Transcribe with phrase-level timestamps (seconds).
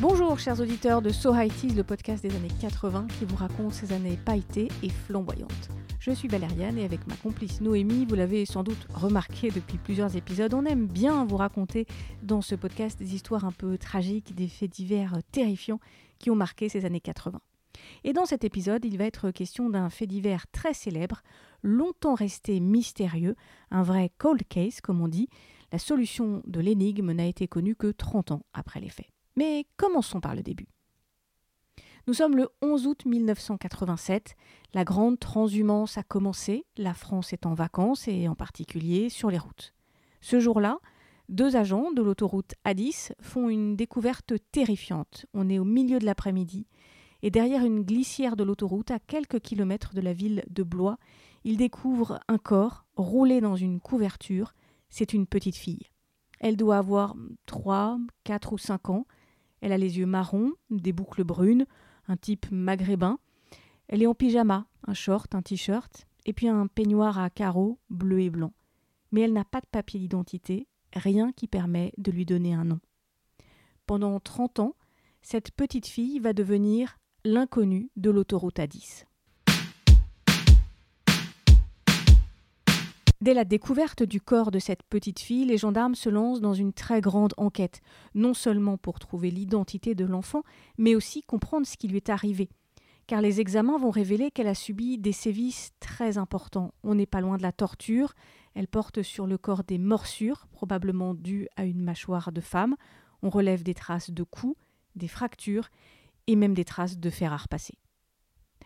[0.00, 3.92] Bonjour chers auditeurs de So High le podcast des années 80 qui vous raconte ces
[3.92, 5.70] années pailletées et flamboyantes.
[5.98, 10.14] Je suis Valériane et avec ma complice Noémie, vous l'avez sans doute remarqué depuis plusieurs
[10.14, 11.84] épisodes, on aime bien vous raconter
[12.22, 15.80] dans ce podcast des histoires un peu tragiques, des faits divers terrifiants
[16.20, 17.40] qui ont marqué ces années 80.
[18.04, 21.22] Et dans cet épisode, il va être question d'un fait divers très célèbre,
[21.64, 23.34] longtemps resté mystérieux,
[23.72, 25.28] un vrai cold case comme on dit.
[25.72, 29.08] La solution de l'énigme n'a été connue que 30 ans après les faits.
[29.38, 30.66] Mais commençons par le début.
[32.08, 34.34] Nous sommes le 11 août 1987.
[34.74, 36.64] La grande transhumance a commencé.
[36.76, 39.74] La France est en vacances et en particulier sur les routes.
[40.20, 40.80] Ce jour-là,
[41.28, 45.26] deux agents de l'autoroute A10 font une découverte terrifiante.
[45.34, 46.66] On est au milieu de l'après-midi
[47.22, 50.98] et derrière une glissière de l'autoroute, à quelques kilomètres de la ville de Blois,
[51.44, 54.52] ils découvrent un corps roulé dans une couverture.
[54.88, 55.86] C'est une petite fille.
[56.40, 57.14] Elle doit avoir
[57.46, 59.06] 3, 4 ou 5 ans.
[59.60, 61.66] Elle a les yeux marrons, des boucles brunes,
[62.06, 63.18] un type maghrébin.
[63.88, 68.20] Elle est en pyjama, un short, un t-shirt, et puis un peignoir à carreaux bleu
[68.20, 68.52] et blanc.
[69.12, 72.80] Mais elle n'a pas de papier d'identité, rien qui permet de lui donner un nom.
[73.86, 74.76] Pendant 30 ans,
[75.22, 79.07] cette petite fille va devenir l'inconnu de l'autoroute A10.
[83.20, 86.72] Dès la découverte du corps de cette petite fille, les gendarmes se lancent dans une
[86.72, 87.80] très grande enquête,
[88.14, 90.44] non seulement pour trouver l'identité de l'enfant,
[90.78, 92.48] mais aussi comprendre ce qui lui est arrivé.
[93.08, 96.72] Car les examens vont révéler qu'elle a subi des sévices très importants.
[96.84, 98.12] On n'est pas loin de la torture.
[98.54, 102.76] Elle porte sur le corps des morsures, probablement dues à une mâchoire de femme.
[103.22, 104.56] On relève des traces de coups,
[104.94, 105.70] des fractures
[106.28, 107.78] et même des traces de fer à repasser.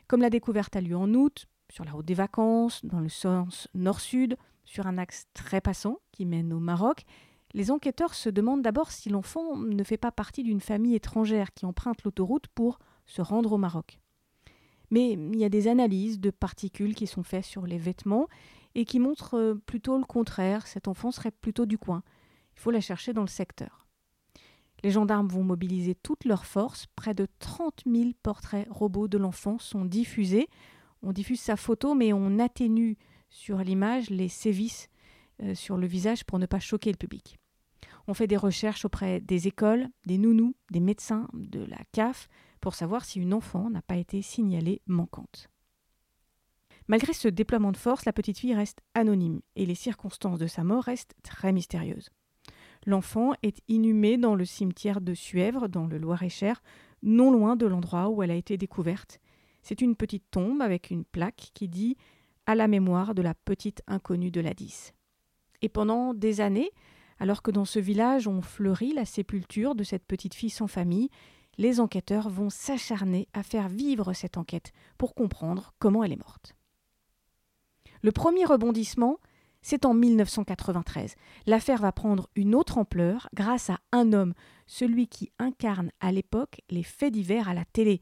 [0.08, 3.66] Comme la découverte a lieu en août, sur la route des vacances, dans le sens
[3.72, 7.04] nord-sud, sur un axe très passant qui mène au Maroc,
[7.54, 11.64] les enquêteurs se demandent d'abord si l'enfant ne fait pas partie d'une famille étrangère qui
[11.64, 14.00] emprunte l'autoroute pour se rendre au Maroc.
[14.90, 18.28] Mais il y a des analyses de particules qui sont faites sur les vêtements
[18.74, 22.02] et qui montrent euh, plutôt le contraire, cet enfant serait plutôt du coin.
[22.54, 23.86] Il faut la chercher dans le secteur.
[24.84, 26.86] Les gendarmes vont mobiliser toutes leurs forces.
[26.96, 30.50] Près de 30 000 portraits robots de l'enfant sont diffusés
[31.02, 32.96] on diffuse sa photo, mais on atténue
[33.28, 34.88] sur l'image les sévices
[35.42, 37.38] euh, sur le visage pour ne pas choquer le public.
[38.06, 42.28] On fait des recherches auprès des écoles, des nounous, des médecins, de la CAF,
[42.60, 45.48] pour savoir si une enfant n'a pas été signalée manquante.
[46.88, 50.64] Malgré ce déploiement de force, la petite fille reste anonyme et les circonstances de sa
[50.64, 52.10] mort restent très mystérieuses.
[52.86, 56.62] L'enfant est inhumé dans le cimetière de Suèvre, dans le Loir-et-Cher,
[57.02, 59.20] non loin de l'endroit où elle a été découverte,
[59.62, 61.96] c'est une petite tombe avec une plaque qui dit
[62.46, 64.92] à la mémoire de la petite inconnue de la 10.
[65.62, 66.70] Et pendant des années,
[67.18, 71.08] alors que dans ce village on fleurit la sépulture de cette petite fille sans famille,
[71.58, 76.56] les enquêteurs vont s'acharner à faire vivre cette enquête pour comprendre comment elle est morte.
[78.02, 79.18] Le premier rebondissement,
[79.60, 81.14] c'est en 1993.
[81.46, 84.34] L'affaire va prendre une autre ampleur grâce à un homme,
[84.66, 88.00] celui qui incarne à l'époque les faits divers à la télé,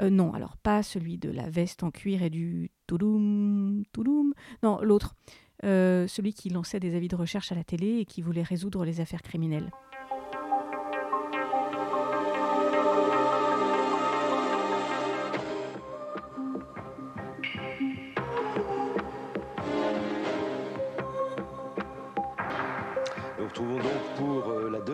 [0.00, 4.32] euh, non, alors pas celui de la veste en cuir et du touloum, touloum.
[4.62, 5.14] Non, l'autre.
[5.62, 8.84] Euh, celui qui lançait des avis de recherche à la télé et qui voulait résoudre
[8.84, 9.70] les affaires criminelles.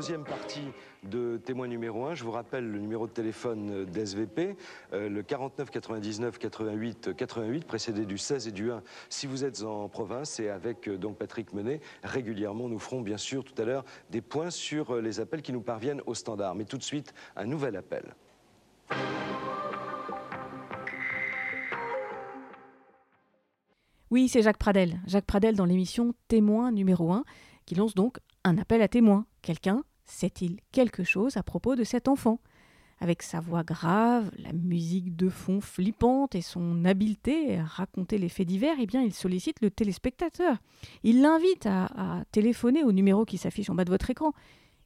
[0.07, 0.69] Deuxième partie
[1.03, 2.15] de témoin numéro 1.
[2.15, 4.57] Je vous rappelle le numéro de téléphone d'SVP,
[4.93, 9.65] euh, le 49 99 88 88, précédé du 16 et du 1 si vous êtes
[9.65, 10.39] en province.
[10.39, 14.21] Et avec euh, donc Patrick Menet, régulièrement, nous ferons bien sûr tout à l'heure des
[14.21, 16.55] points sur euh, les appels qui nous parviennent au standard.
[16.55, 18.15] Mais tout de suite, un nouvel appel.
[24.13, 25.01] Oui, c'est Jacques Pradel.
[25.09, 27.25] Jacques Pradel dans l'émission Témoin numéro 1,
[27.65, 29.27] qui lance donc un appel à témoins.
[29.43, 32.41] Quelqu'un sait-il quelque chose à propos de cet enfant?
[32.99, 38.31] Avec sa voix grave, la musique de fond flippante et son habileté à raconter les
[38.31, 40.57] faits divers, eh bien, il sollicite le téléspectateur.
[41.03, 44.33] Il l'invite à, téléphoner au numéro qui s'affiche en bas de votre écran.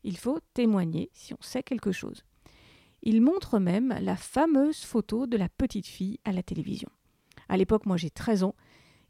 [0.02, 2.24] Il faut témoigner si on sait quelque chose.
[3.02, 6.90] Il montre même la fameuse photo de la petite fille à la télévision.
[7.48, 8.54] À l'époque, moi j'ai 13 ans,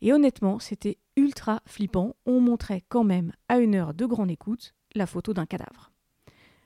[0.03, 2.17] et honnêtement, c'était ultra flippant.
[2.27, 5.90] On montrait quand même, à une heure de grande écoute, la photo d'un cadavre.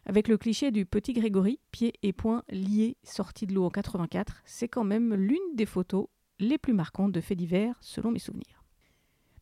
[0.07, 4.43] Avec le cliché du petit Grégory, pieds et poings liés, sorti de l'eau en 84,
[4.45, 6.09] c'est quand même l'une des photos
[6.39, 8.65] les plus marquantes de faits divers, selon mes souvenirs.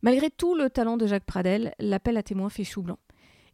[0.02, 2.98] Malgré tout le talent de Jacques Pradel, l'appel à témoins fait chou blanc.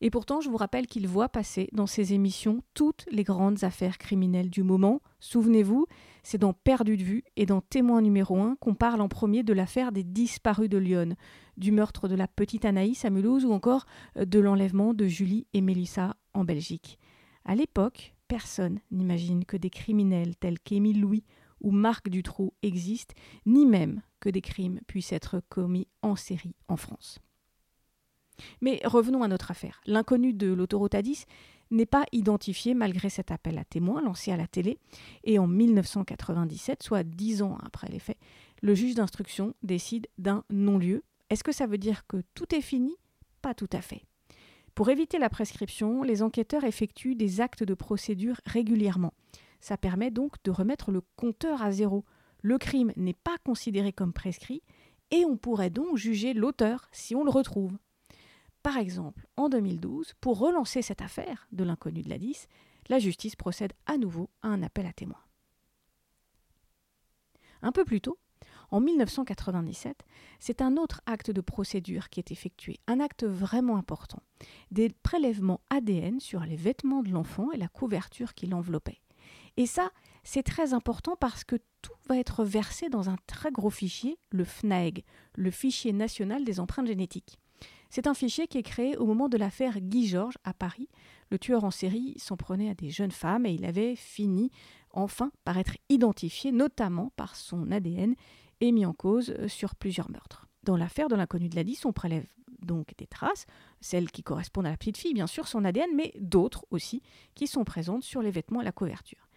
[0.00, 3.98] Et pourtant, je vous rappelle qu'il voit passer dans ses émissions toutes les grandes affaires
[3.98, 5.02] criminelles du moment.
[5.18, 5.86] Souvenez-vous,
[6.22, 9.52] c'est dans Perdu de vue et dans Témoin numéro 1 qu'on parle en premier de
[9.52, 11.16] l'affaire des disparus de Lyon,
[11.56, 15.60] du meurtre de la petite Anaïs à Mulhouse ou encore de l'enlèvement de Julie et
[15.60, 16.97] Mélissa en Belgique.
[17.48, 21.24] À l'époque, personne n'imagine que des criminels tels qu'Émile Louis
[21.62, 23.14] ou Marc Dutroux existent,
[23.46, 27.20] ni même que des crimes puissent être commis en série en France.
[28.60, 29.80] Mais revenons à notre affaire.
[29.86, 31.24] L'inconnu de l'autoroute A10
[31.70, 34.78] n'est pas identifié malgré cet appel à témoins lancé à la télé.
[35.24, 38.18] Et en 1997, soit dix ans après les faits,
[38.60, 41.02] le juge d'instruction décide d'un non-lieu.
[41.30, 42.94] Est-ce que ça veut dire que tout est fini?
[43.40, 44.02] Pas tout à fait.
[44.78, 49.12] Pour éviter la prescription, les enquêteurs effectuent des actes de procédure régulièrement.
[49.58, 52.04] Ça permet donc de remettre le compteur à zéro.
[52.42, 54.62] Le crime n'est pas considéré comme prescrit
[55.10, 57.76] et on pourrait donc juger l'auteur si on le retrouve.
[58.62, 62.46] Par exemple, en 2012, pour relancer cette affaire de l'inconnu de la 10,
[62.88, 65.24] la justice procède à nouveau à un appel à témoins.
[67.62, 68.16] Un peu plus tôt,
[68.70, 70.04] en 1997,
[70.38, 74.22] c'est un autre acte de procédure qui est effectué, un acte vraiment important,
[74.70, 79.00] des prélèvements ADN sur les vêtements de l'enfant et la couverture qui l'enveloppait.
[79.56, 79.90] Et ça,
[80.22, 84.44] c'est très important parce que tout va être versé dans un très gros fichier, le
[84.44, 85.04] FNAEG,
[85.34, 87.38] le fichier national des empreintes génétiques.
[87.90, 90.88] C'est un fichier qui est créé au moment de l'affaire Guy Georges à Paris.
[91.30, 94.50] Le tueur en série s'en prenait à des jeunes femmes et il avait fini
[94.90, 98.14] enfin par être identifié, notamment par son ADN,
[98.60, 100.46] et mis en cause euh, sur plusieurs meurtres.
[100.62, 102.26] Dans l'affaire de l'inconnu de la 10, on prélève
[102.60, 103.46] donc des traces,
[103.80, 107.02] celles qui correspondent à la petite fille, bien sûr, son ADN, mais d'autres aussi
[107.34, 109.28] qui sont présentes sur les vêtements et la couverture.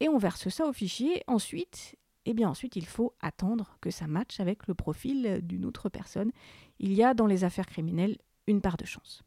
[0.00, 1.22] Et on verse ça au fichier.
[1.26, 5.88] Ensuite, eh bien ensuite, il faut attendre que ça matche avec le profil d'une autre
[5.88, 6.30] personne.
[6.78, 9.24] Il y a dans les affaires criminelles une part de chance.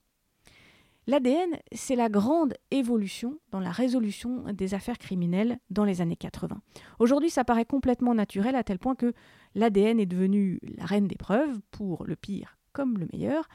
[1.11, 6.61] L'ADN, c'est la grande évolution dans la résolution des affaires criminelles dans les années 80.
[6.99, 9.11] Aujourd'hui, ça paraît complètement naturel à tel point que
[9.53, 13.49] l'ADN est devenu la reine des preuves, pour le pire comme le meilleur.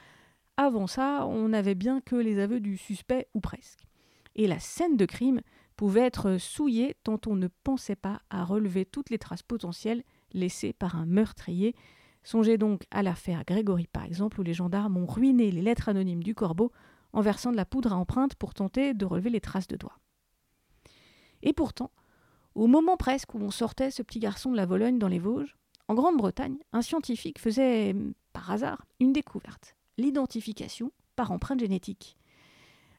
[0.58, 3.84] Avant ça, on n'avait bien que les aveux du suspect ou presque.
[4.34, 5.40] Et la scène de crime
[5.76, 10.02] pouvait être souillé tant on ne pensait pas à relever toutes les traces potentielles
[10.34, 11.74] laissées par un meurtrier.
[12.22, 16.22] Songez donc à l'affaire Grégory par exemple, où les gendarmes ont ruiné les lettres anonymes
[16.22, 16.70] du corbeau
[17.16, 19.98] en versant de la poudre à empreinte pour tenter de relever les traces de doigts.
[21.42, 21.90] Et pourtant,
[22.54, 25.56] au moment presque où on sortait ce petit garçon de la Vologne dans les Vosges,
[25.88, 27.94] en Grande-Bretagne, un scientifique faisait,
[28.34, 32.18] par hasard, une découverte, l'identification par empreinte génétique.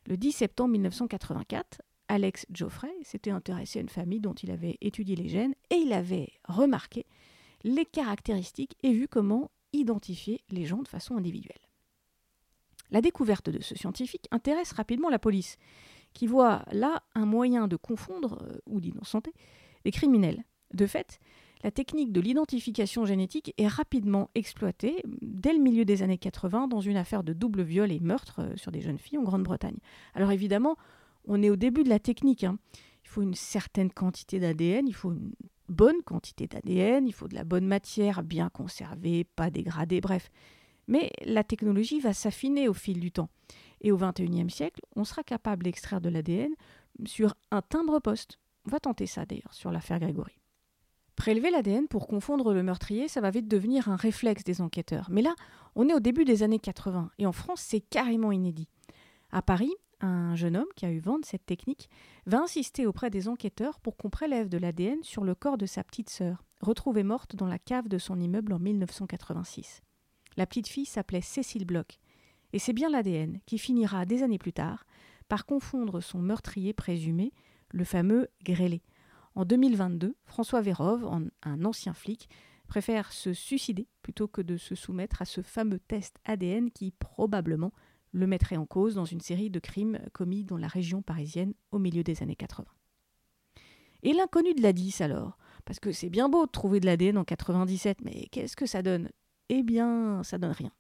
[0.08, 5.16] Le 10 septembre 1984, Alex Geoffrey s'était intéressé à une famille dont il avait étudié
[5.16, 7.06] les gènes et il avait remarqué
[7.64, 11.67] les caractéristiques et vu comment identifier les gens de façon individuelle.
[12.92, 15.58] La découverte de ce scientifique intéresse rapidement la police,
[16.14, 19.34] qui voit là un moyen de confondre euh, ou d'innocenter
[19.86, 20.44] les criminels.
[20.74, 21.20] De fait,
[21.64, 26.82] la technique de l'identification génétique est rapidement exploitée dès le milieu des années 80 dans
[26.82, 29.78] une affaire de double viol et meurtre euh, sur des jeunes filles en Grande-Bretagne.
[30.14, 30.78] Alors évidemment,
[31.26, 32.44] on est au début de la technique.
[32.44, 32.58] Hein.
[33.04, 35.34] Il faut une certaine quantité d'ADN, il faut une
[35.70, 40.30] bonne quantité d'ADN, il faut de la bonne matière bien conservée, pas dégradée, bref.
[40.88, 43.30] Mais la technologie va s'affiner au fil du temps.
[43.82, 46.52] Et au XXIe siècle, on sera capable d'extraire de l'ADN
[47.06, 48.40] sur un timbre-poste.
[48.66, 50.40] On va tenter ça d'ailleurs sur l'affaire Grégory.
[51.16, 55.08] Prélever l'ADN pour confondre le meurtrier, ça va vite devenir un réflexe des enquêteurs.
[55.10, 55.36] Mais là,
[55.76, 58.70] on est au début des années 80 et en France, c'est carrément inédit.
[59.32, 61.90] À Paris, un jeune homme qui a eu vent de cette technique
[62.28, 65.84] va insister auprès des enquêteurs pour qu'on prélève de l'ADN sur le corps de sa
[65.84, 69.82] petite sœur, retrouvée morte dans la cave de son immeuble en 1986.
[70.38, 72.00] La petite fille s'appelait Cécile Bloch,
[72.54, 74.86] et c'est bien l'ADN qui finira des années plus tard
[75.28, 77.34] par confondre son meurtrier présumé,
[77.72, 78.82] le fameux grêlé.
[79.36, 81.06] En 2022, François Vérove,
[81.44, 82.30] un ancien flic,
[82.68, 87.74] préfère se suicider plutôt que de se soumettre à ce fameux test ADN qui probablement
[88.12, 91.80] le mettrait en cause dans une série de crimes commis dans la région parisienne au
[91.80, 92.66] milieu des années 80.
[94.04, 95.38] Et l'inconnu de la 10 alors?
[95.66, 98.82] Parce que c'est bien beau de trouver de l'ADN en 97, mais qu'est-ce que ça
[98.82, 99.10] donne?
[99.50, 100.72] Eh bien, ça donne rien.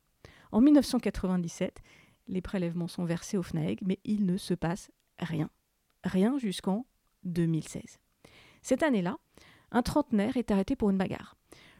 [0.51, 1.81] En 1997,
[2.27, 5.50] les prélèvements sont versés au FNAEG, mais il ne se passe rien.
[6.03, 6.86] Rien jusqu'en
[7.24, 8.00] 2016.
[8.62, 9.17] Cette année-là,
[9.71, 11.36] un trentenaire est arrêté pour une bagarre.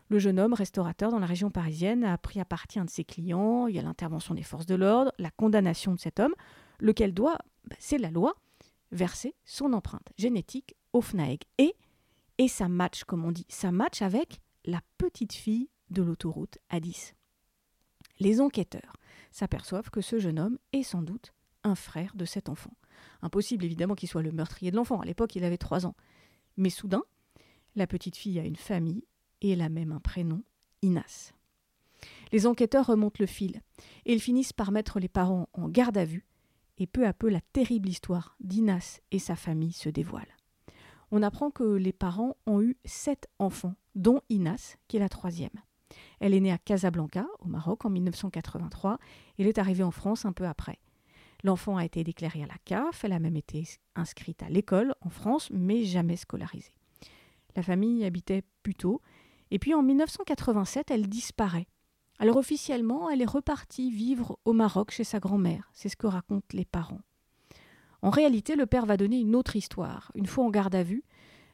[0.10, 3.04] Le jeune homme, restaurateur dans la région parisienne, a pris à partie un de ses
[3.04, 3.68] clients.
[3.68, 6.34] Il y a l'intervention des forces de l'ordre, la condamnation de cet homme,
[6.80, 8.36] lequel doit, bah, c'est la loi,
[8.92, 11.42] verser son empreinte génétique au FNAEG.
[11.58, 11.76] Et,
[12.38, 17.14] et ça match, comme on dit, ça match avec la petite fille de l'autoroute A10.
[18.20, 18.94] Les enquêteurs
[19.32, 22.74] s'aperçoivent que ce jeune homme est sans doute un frère de cet enfant.
[23.22, 25.96] Impossible évidemment qu'il soit le meurtrier de l'enfant, à l'époque il avait trois ans.
[26.56, 27.04] Mais soudain,
[27.76, 29.06] la petite fille a une famille
[29.42, 30.44] et elle a même un prénom,
[30.82, 31.34] Inas.
[32.32, 33.62] Les enquêteurs remontent le fil
[34.06, 36.26] et ils finissent par mettre les parents en garde à vue
[36.78, 40.36] et peu à peu la terrible histoire d'Inas et sa famille se dévoile.
[41.12, 45.62] On apprend que les parents ont eu sept enfants, dont Inas, qui est la troisième.
[46.20, 48.98] Elle est née à Casablanca, au Maroc, en 1983,
[49.38, 50.80] et elle est arrivée en France un peu après.
[51.44, 55.10] L'enfant a été déclarée à la CAF, elle a même été inscrite à l'école en
[55.10, 56.74] France, mais jamais scolarisée.
[57.56, 59.02] La famille habitait Puteaux,
[59.52, 61.68] et puis en 1987, elle disparaît.
[62.20, 66.48] Alors officiellement, elle est repartie vivre au Maroc chez sa grand-mère, c'est ce que racontent
[66.54, 67.02] les parents.
[68.02, 70.12] En réalité, le père va donner une autre histoire.
[70.16, 71.04] Une fois en garde à vue,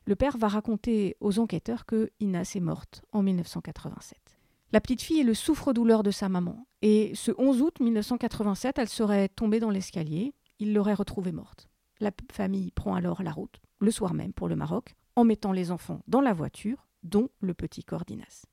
[0.06, 4.18] le père va raconter aux enquêteurs que Inas est morte en 1987.
[4.74, 8.90] La petite fille est le souffre-douleur de sa maman, et ce 11 août 1987, elle
[8.90, 11.70] serait tombée dans l'escalier, il l'aurait retrouvée morte.
[12.00, 15.70] La famille prend alors la route, le soir même, pour le Maroc, en mettant les
[15.70, 18.48] enfants dans la voiture, dont le petit corps d'Inas.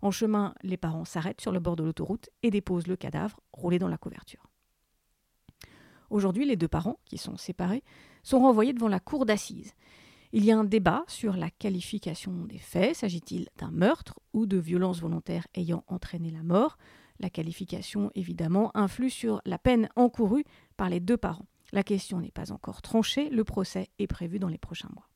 [0.00, 3.78] En chemin, les parents s'arrêtent sur le bord de l'autoroute et déposent le cadavre roulé
[3.78, 4.50] dans la couverture.
[6.10, 7.84] Aujourd'hui, les deux parents, qui sont séparés,
[8.24, 9.74] sont renvoyés devant la cour d'assises.
[10.34, 12.96] Il y a un débat sur la qualification des faits.
[12.96, 16.78] S'agit-il d'un meurtre ou de violence volontaire ayant entraîné la mort?
[17.20, 20.44] La qualification, évidemment, influe sur la peine encourue
[20.78, 21.44] par les deux parents.
[21.72, 25.06] La question n'est pas encore tranchée, le procès est prévu dans les prochains mois.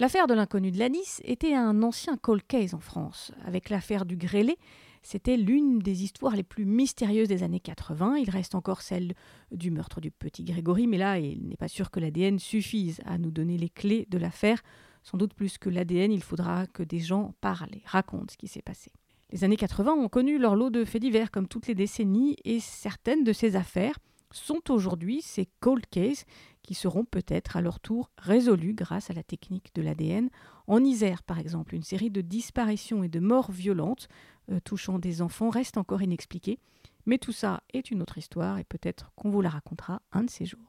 [0.00, 3.30] L'affaire de l'inconnu de Lanis était un ancien cold case en France.
[3.46, 4.58] Avec l'affaire du grêlé,
[5.02, 8.16] c'était l'une des histoires les plus mystérieuses des années 80.
[8.16, 9.14] Il reste encore celle
[9.50, 13.18] du meurtre du petit Grégory, mais là, il n'est pas sûr que l'ADN suffise à
[13.18, 14.62] nous donner les clés de l'affaire.
[15.02, 18.46] Sans doute plus que l'ADN, il faudra que des gens parlent et racontent ce qui
[18.46, 18.92] s'est passé.
[19.32, 22.60] Les années 80 ont connu leur lot de faits divers, comme toutes les décennies, et
[22.60, 23.98] certaines de ces affaires
[24.30, 26.24] sont aujourd'hui ces cold cases
[26.62, 30.30] qui seront peut-être à leur tour résolus grâce à la technique de l'ADN.
[30.66, 34.08] En Isère, par exemple, une série de disparitions et de morts violentes
[34.50, 36.58] euh, touchant des enfants reste encore inexpliquée.
[37.06, 40.30] Mais tout ça est une autre histoire et peut-être qu'on vous la racontera un de
[40.30, 40.60] ces jours.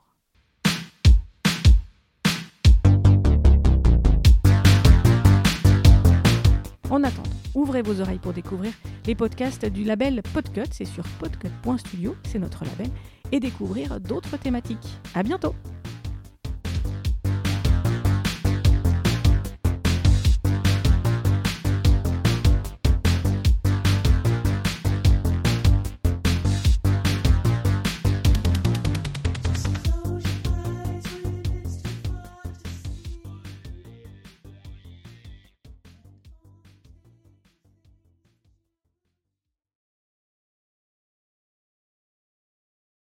[6.89, 8.71] En attendant, ouvrez vos oreilles pour découvrir
[9.07, 10.71] les podcasts du label Podcut.
[10.71, 12.91] C'est sur podcut.studio, c'est notre label
[13.31, 14.99] et découvrir d'autres thématiques.
[15.15, 15.55] À bientôt!